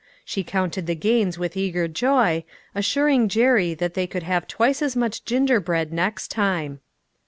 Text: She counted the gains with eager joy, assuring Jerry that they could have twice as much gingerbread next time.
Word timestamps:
She 0.25 0.43
counted 0.43 0.87
the 0.87 0.95
gains 0.95 1.37
with 1.37 1.55
eager 1.55 1.87
joy, 1.87 2.43
assuring 2.73 3.29
Jerry 3.29 3.75
that 3.75 3.93
they 3.93 4.07
could 4.07 4.23
have 4.23 4.47
twice 4.47 4.81
as 4.81 4.95
much 4.95 5.23
gingerbread 5.25 5.93
next 5.93 6.29
time. 6.29 6.79